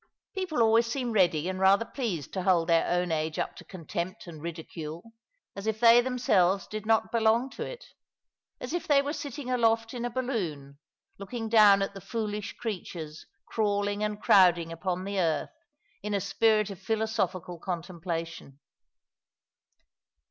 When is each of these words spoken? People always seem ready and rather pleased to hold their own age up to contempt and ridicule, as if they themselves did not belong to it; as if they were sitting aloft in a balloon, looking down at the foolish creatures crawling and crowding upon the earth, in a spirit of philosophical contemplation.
People 0.33 0.63
always 0.63 0.87
seem 0.87 1.11
ready 1.11 1.47
and 1.47 1.59
rather 1.59 1.85
pleased 1.85 2.33
to 2.33 2.41
hold 2.41 2.67
their 2.67 2.87
own 2.89 3.11
age 3.11 3.37
up 3.37 3.55
to 3.57 3.63
contempt 3.63 4.25
and 4.25 4.41
ridicule, 4.41 5.11
as 5.55 5.67
if 5.67 5.79
they 5.79 6.01
themselves 6.01 6.65
did 6.65 6.87
not 6.87 7.11
belong 7.11 7.51
to 7.51 7.63
it; 7.63 7.85
as 8.59 8.73
if 8.73 8.87
they 8.87 9.03
were 9.03 9.13
sitting 9.13 9.51
aloft 9.51 9.93
in 9.93 10.03
a 10.03 10.09
balloon, 10.09 10.79
looking 11.19 11.47
down 11.49 11.83
at 11.83 11.93
the 11.93 12.01
foolish 12.01 12.53
creatures 12.53 13.27
crawling 13.45 14.03
and 14.03 14.19
crowding 14.23 14.71
upon 14.71 15.03
the 15.03 15.19
earth, 15.19 15.51
in 16.01 16.15
a 16.15 16.19
spirit 16.19 16.71
of 16.71 16.79
philosophical 16.81 17.59
contemplation. 17.59 18.57